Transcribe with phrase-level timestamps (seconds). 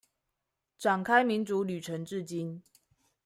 [0.79, 2.63] 展開民主旅程至今